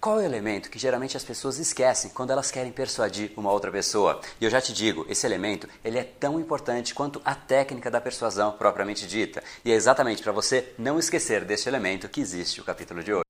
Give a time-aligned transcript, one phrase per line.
[0.00, 3.70] Qual é o elemento que geralmente as pessoas esquecem quando elas querem persuadir uma outra
[3.70, 4.18] pessoa?
[4.40, 8.00] E eu já te digo, esse elemento ele é tão importante quanto a técnica da
[8.00, 9.42] persuasão propriamente dita.
[9.62, 13.29] E é exatamente para você não esquecer desse elemento que existe o capítulo de hoje.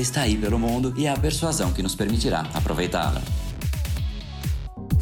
[0.00, 3.43] está aí pelo mundo e é a persuasão que nos permitirá aproveitá-la.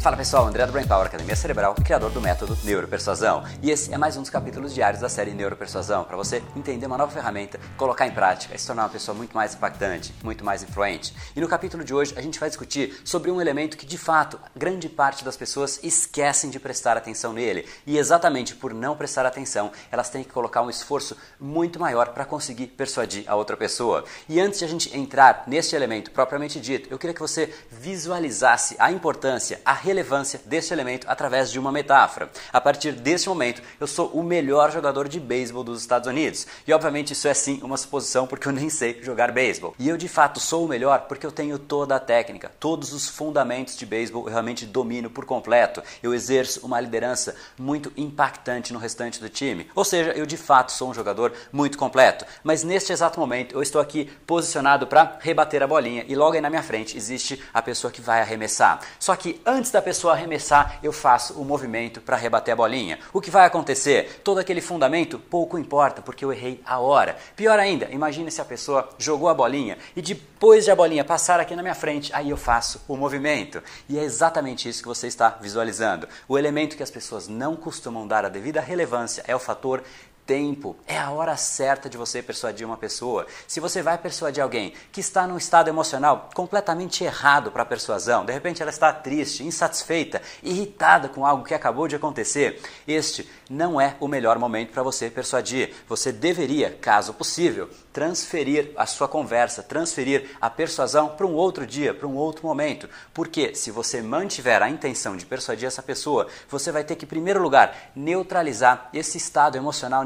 [0.03, 3.41] Fala pessoal, André do Brain Power, Academia Cerebral, criador do método Neuropersuasão.
[3.61, 6.97] E esse é mais um dos capítulos diários da série Neuropersuasão, para você entender uma
[6.97, 10.61] nova ferramenta, colocar em prática e se tornar uma pessoa muito mais impactante, muito mais
[10.61, 11.15] influente.
[11.33, 14.37] E no capítulo de hoje a gente vai discutir sobre um elemento que de fato
[14.53, 17.65] grande parte das pessoas esquecem de prestar atenção nele.
[17.87, 22.25] E exatamente por não prestar atenção, elas têm que colocar um esforço muito maior para
[22.25, 24.03] conseguir persuadir a outra pessoa.
[24.27, 28.75] E antes de a gente entrar neste elemento propriamente dito, eu queria que você visualizasse
[28.77, 32.29] a importância, a relevância deste elemento através de uma metáfora.
[32.51, 36.47] A partir desse momento, eu sou o melhor jogador de beisebol dos Estados Unidos.
[36.67, 39.75] E obviamente isso é sim uma suposição porque eu nem sei jogar beisebol.
[39.77, 43.07] E eu de fato sou o melhor porque eu tenho toda a técnica, todos os
[43.07, 45.83] fundamentos de beisebol eu realmente domino por completo.
[46.01, 49.69] Eu exerço uma liderança muito impactante no restante do time.
[49.75, 52.25] Ou seja, eu de fato sou um jogador muito completo.
[52.43, 56.41] Mas neste exato momento eu estou aqui posicionado para rebater a bolinha e logo aí
[56.41, 58.79] na minha frente existe a pessoa que vai arremessar.
[58.99, 62.99] Só que antes da pessoa arremessar, eu faço o movimento para rebater a bolinha.
[63.11, 64.21] O que vai acontecer?
[64.23, 67.17] Todo aquele fundamento pouco importa, porque eu errei a hora.
[67.35, 71.39] Pior ainda, imagine se a pessoa jogou a bolinha e depois de a bolinha passar
[71.39, 73.61] aqui na minha frente, aí eu faço o movimento.
[73.87, 76.07] E é exatamente isso que você está visualizando.
[76.27, 79.83] O elemento que as pessoas não costumam dar a devida relevância é o fator
[80.25, 83.25] tempo, é a hora certa de você persuadir uma pessoa.
[83.47, 88.25] Se você vai persuadir alguém que está num estado emocional completamente errado para a persuasão,
[88.25, 93.79] de repente ela está triste, insatisfeita, irritada com algo que acabou de acontecer, este não
[93.79, 95.73] é o melhor momento para você persuadir.
[95.87, 101.93] Você deveria, caso possível, transferir a sua conversa, transferir a persuasão para um outro dia,
[101.93, 102.89] para um outro momento.
[103.13, 107.07] Porque se você mantiver a intenção de persuadir essa pessoa, você vai ter que, em
[107.07, 110.03] primeiro lugar, neutralizar esse estado emocional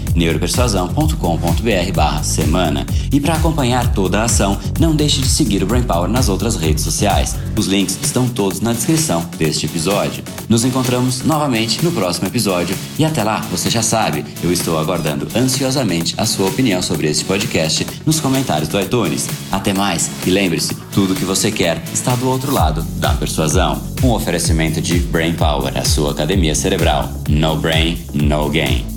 [2.08, 2.86] neuropersuasão.com.br/semana.
[3.12, 6.56] E para acompanhar toda a ação, não deixe de seguir o Brain Power nas outras
[6.56, 7.36] redes sociais.
[7.56, 10.24] Os links estão todos na descrição deste episódio.
[10.48, 15.28] Nos encontramos novamente no próximo episódio e até lá, você já sabe, eu estou aguardando
[15.36, 19.28] ansiosamente a sua opinião sobre este podcast nos comentários do iTunes.
[19.52, 23.82] Até mais e lembre-se, tudo que você quer está do outro lado da persuasão.
[24.04, 27.10] Um oferecimento de Brain Power, a sua academia cerebral.
[27.30, 28.97] No brain, no gain.